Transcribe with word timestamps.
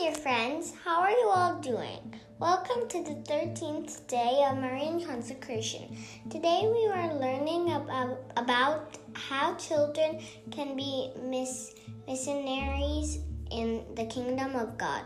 dear 0.00 0.14
friends. 0.14 0.72
How 0.84 1.02
are 1.02 1.10
you 1.10 1.28
all 1.28 1.60
doing? 1.60 2.14
Welcome 2.38 2.88
to 2.88 3.02
the 3.04 3.16
13th 3.28 4.06
day 4.06 4.42
of 4.48 4.56
Marian 4.56 5.04
consecration. 5.04 5.94
Today 6.30 6.62
we 6.72 6.86
are 6.86 7.12
learning 7.14 7.72
about, 7.72 8.18
about 8.38 8.96
how 9.12 9.54
children 9.56 10.22
can 10.50 10.76
be 10.76 11.10
miss, 11.22 11.74
missionaries 12.06 13.18
in 13.50 13.84
the 13.96 14.06
kingdom 14.06 14.56
of 14.56 14.78
God. 14.78 15.02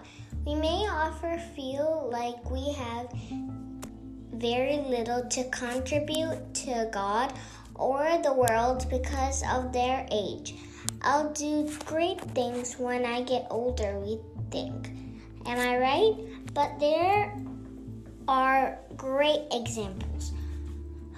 We 0.46 0.54
may 0.54 0.86
often 0.88 1.40
feel 1.56 2.08
like 2.12 2.48
we 2.48 2.72
have 2.74 3.12
very 4.34 4.76
little 4.76 5.26
to 5.30 5.50
contribute 5.50 6.54
to 6.54 6.88
God 6.92 7.32
or 7.74 8.18
the 8.22 8.32
world 8.32 8.86
because 8.90 9.42
of 9.50 9.72
their 9.72 10.06
age. 10.10 10.54
I'll 11.02 11.32
do 11.32 11.70
great 11.84 12.20
things 12.32 12.78
when 12.78 13.04
I 13.04 13.22
get 13.22 13.46
older, 13.50 13.98
we 13.98 14.18
think. 14.50 14.90
Am 15.46 15.58
I 15.58 15.76
right? 15.78 16.14
But 16.54 16.78
there 16.80 17.36
are 18.28 18.78
great 18.96 19.42
examples 19.52 20.32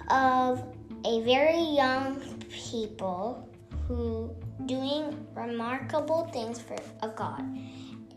of 0.09 0.63
a 1.05 1.21
very 1.21 1.61
young 1.61 2.21
people 2.49 3.47
who 3.87 4.35
doing 4.65 5.25
remarkable 5.35 6.29
things 6.33 6.59
for 6.59 6.75
a 7.01 7.09
God. 7.09 7.41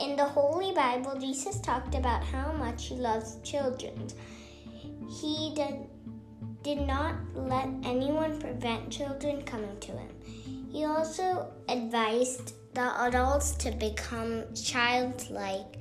In 0.01 0.17
the 0.17 0.25
Holy 0.25 0.73
Bible, 0.73 1.19
Jesus 1.21 1.61
talked 1.61 1.95
about 1.95 2.25
how 2.25 2.53
much 2.53 2.87
he 2.87 2.95
loves 2.95 3.37
children. 3.45 4.09
He 5.21 5.53
did, 5.55 5.87
did 6.63 6.87
not 6.87 7.15
let 7.35 7.69
anyone 7.85 8.39
prevent 8.41 8.91
children 8.91 9.43
coming 9.43 9.79
to 9.81 9.93
him. 9.93 10.11
He 10.71 10.85
also 10.85 11.53
advised 11.69 12.55
the 12.75 13.03
adults 13.03 13.53
to 13.53 13.73
become 13.73 14.45
childlike. 14.55 15.77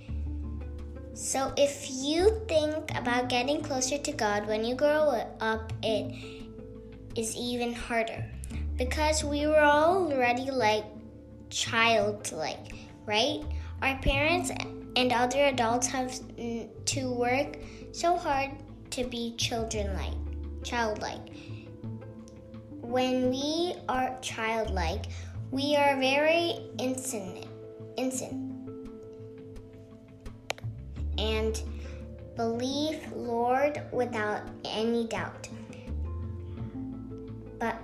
So, 1.13 1.53
if 1.57 1.89
you 1.91 2.41
think 2.47 2.97
about 2.97 3.27
getting 3.29 3.61
closer 3.61 3.97
to 3.97 4.11
God 4.13 4.47
when 4.47 4.63
you 4.63 4.73
grow 4.73 5.21
up, 5.41 5.73
it 5.83 6.15
is 7.15 7.35
even 7.35 7.73
harder 7.73 8.23
because 8.77 9.23
we 9.23 9.45
were 9.45 9.59
already 9.59 10.49
like 10.49 10.85
childlike, 11.49 12.73
right? 13.05 13.41
Our 13.81 13.97
parents 13.99 14.51
and 14.95 15.11
other 15.11 15.45
adults 15.45 15.87
have 15.87 16.17
to 16.85 17.11
work 17.11 17.57
so 17.91 18.17
hard 18.17 18.51
to 18.91 19.03
be 19.03 19.35
children 19.35 19.93
like, 19.93 20.28
childlike. 20.69 21.33
When 22.81 23.31
we 23.31 23.75
are 23.87 24.15
childlike, 24.21 25.05
we 25.49 25.75
are 25.75 25.99
very 25.99 26.59
innocent, 26.77 27.47
innocent 27.97 28.49
and 31.17 31.61
believe 32.35 33.11
Lord 33.13 33.81
without 33.91 34.43
any 34.63 35.07
doubt. 35.07 35.49
But 37.59 37.81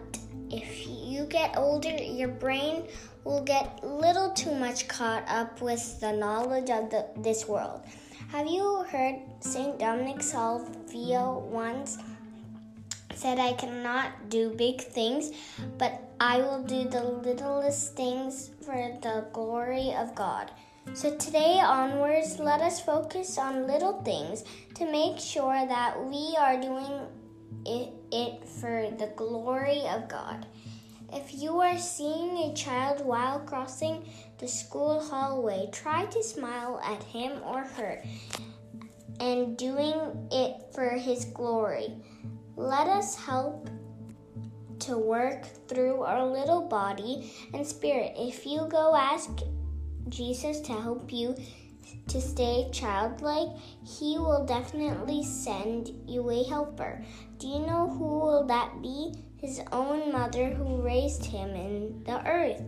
if 0.49 0.87
you 0.87 1.25
get 1.25 1.57
older, 1.57 1.89
your 1.89 2.29
brain 2.29 2.87
will 3.23 3.43
get 3.43 3.83
little 3.83 4.29
too 4.29 4.53
much 4.53 4.87
caught 4.87 5.23
up 5.27 5.59
with 5.59 5.99
the 5.99 6.11
knowledge 6.11 6.69
of 6.69 6.91
the, 6.91 7.07
this 7.17 7.47
world. 7.47 7.81
Have 8.29 8.47
you 8.47 8.85
heard 8.89 9.15
Saint 9.39 9.79
Dominic 9.79 10.21
Savio 10.21 11.39
once 11.51 11.97
said, 13.15 13.39
I 13.39 13.53
cannot 13.53 14.29
do 14.29 14.49
big 14.51 14.81
things, 14.81 15.31
but 15.77 16.13
I 16.19 16.37
will 16.37 16.63
do 16.63 16.87
the 16.87 17.03
littlest 17.03 17.95
things 17.95 18.51
for 18.61 18.75
the 19.01 19.25
glory 19.33 19.93
of 19.93 20.15
God. 20.15 20.51
So 20.93 21.15
today 21.17 21.59
onwards, 21.59 22.39
let 22.39 22.61
us 22.61 22.79
focus 22.79 23.37
on 23.37 23.67
little 23.67 24.01
things 24.03 24.43
to 24.75 24.89
make 24.91 25.19
sure 25.19 25.65
that 25.67 26.05
we 26.05 26.35
are 26.39 26.61
doing 26.61 27.07
it, 27.65 27.93
it 28.11 28.47
for 28.47 28.91
the 28.97 29.11
glory 29.15 29.81
of 29.87 30.07
God. 30.07 30.45
If 31.11 31.33
you 31.33 31.59
are 31.59 31.77
seeing 31.77 32.37
a 32.37 32.53
child 32.53 33.05
while 33.05 33.39
crossing 33.39 34.07
the 34.37 34.47
school 34.47 34.99
hallway, 34.99 35.69
try 35.71 36.05
to 36.05 36.23
smile 36.23 36.79
at 36.83 37.03
him 37.03 37.41
or 37.43 37.63
her 37.63 38.03
and 39.19 39.57
doing 39.57 40.27
it 40.31 40.73
for 40.73 40.89
his 40.89 41.25
glory. 41.25 41.95
Let 42.57 42.87
us 42.87 43.15
help 43.15 43.69
to 44.79 44.97
work 44.97 45.45
through 45.67 46.03
our 46.03 46.25
little 46.25 46.61
body 46.61 47.33
and 47.53 47.67
spirit. 47.67 48.13
If 48.17 48.45
you 48.45 48.67
go 48.69 48.95
ask 48.95 49.29
Jesus 50.07 50.61
to 50.61 50.73
help 50.73 51.11
you 51.11 51.35
to 52.07 52.21
stay 52.21 52.69
childlike, 52.71 53.49
he 53.85 54.17
will 54.17 54.45
definitely 54.45 55.23
send 55.23 55.91
you 56.07 56.29
a 56.29 56.43
helper. 56.43 57.03
Do 57.39 57.47
you 57.47 57.59
know 57.59 57.89
who 57.89 58.19
will 58.19 58.45
that 58.45 58.81
be? 58.81 59.13
His 59.37 59.61
own 59.71 60.11
mother 60.13 60.49
who 60.49 60.81
raised 60.81 61.25
him 61.25 61.49
in 61.49 62.03
the 62.05 62.25
earth. 62.25 62.63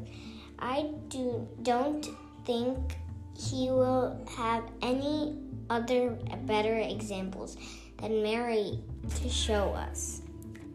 I 0.59 0.91
do 1.07 1.47
don't 1.61 2.05
think 2.45 2.97
he 3.37 3.69
will 3.69 4.19
have 4.35 4.63
any 4.81 5.37
other 5.69 6.17
better 6.45 6.77
examples 6.77 7.57
than 8.01 8.23
Mary 8.23 8.79
to 9.21 9.29
show 9.29 9.69
us. 9.73 10.21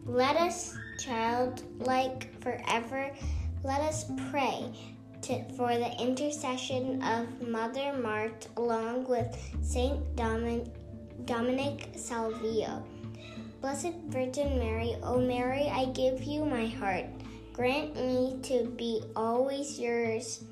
Let 0.05 0.35
us, 0.35 0.77
childlike 0.99 2.41
forever, 2.41 3.11
let 3.63 3.81
us 3.81 4.05
pray 4.29 4.71
to, 5.21 5.43
for 5.55 5.69
the 5.69 5.91
intercession 6.01 7.01
of 7.03 7.47
Mother 7.47 7.93
Mart 7.93 8.47
along 8.57 9.07
with 9.07 9.37
Saint 9.61 10.15
Domin, 10.15 10.69
Dominic 11.25 11.91
Savio. 11.95 12.83
Blessed 13.61 13.93
Virgin 14.07 14.59
Mary, 14.59 14.97
O 15.03 15.19
Mary, 15.19 15.69
I 15.69 15.85
give 15.93 16.23
you 16.23 16.43
my 16.43 16.65
heart. 16.65 17.05
Grant 17.53 17.95
me 17.95 18.37
to 18.43 18.65
be 18.75 19.01
always 19.15 19.79
yours. 19.79 20.43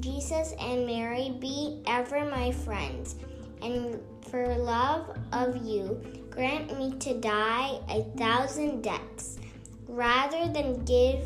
Jesus 0.00 0.52
and 0.58 0.84
Mary, 0.84 1.36
be 1.38 1.80
ever 1.86 2.24
my 2.24 2.50
friends. 2.50 3.14
And 3.62 4.00
for 4.30 4.56
love 4.56 5.16
of 5.32 5.64
you, 5.64 6.02
grant 6.30 6.76
me 6.76 6.92
to 6.98 7.20
die 7.20 7.78
a 7.88 8.02
thousand 8.16 8.82
deaths 8.82 9.38
rather 9.86 10.52
than 10.52 10.84
give 10.84 11.24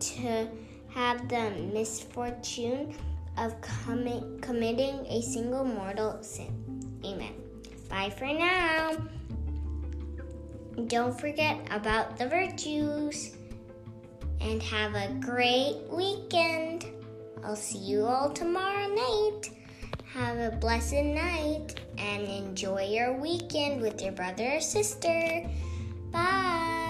to 0.00 0.48
have 0.90 1.28
the 1.28 1.50
misfortune 1.72 2.94
of 3.38 3.58
commi- 3.60 4.42
committing 4.42 5.06
a 5.06 5.22
single 5.22 5.64
mortal 5.64 6.22
sin. 6.22 7.00
Amen. 7.04 7.34
Bye 7.88 8.10
for 8.10 8.26
now. 8.26 8.96
Don't 10.86 11.18
forget 11.18 11.58
about 11.70 12.16
the 12.18 12.28
virtues. 12.28 13.36
And 14.40 14.60
have 14.62 14.94
a 14.94 15.14
great 15.20 15.76
weekend. 15.88 16.86
I'll 17.44 17.54
see 17.54 17.78
you 17.78 18.04
all 18.04 18.30
tomorrow 18.30 18.88
night. 18.88 19.50
Have 20.14 20.36
a 20.38 20.54
blessed 20.54 21.04
night 21.04 21.80
and 21.96 22.24
enjoy 22.28 22.82
your 22.84 23.14
weekend 23.14 23.80
with 23.80 24.02
your 24.02 24.12
brother 24.12 24.56
or 24.56 24.60
sister. 24.60 25.48
Bye. 26.10 26.81